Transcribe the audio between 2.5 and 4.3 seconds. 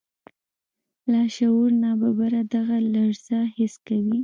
دغه لړزه حس کوي.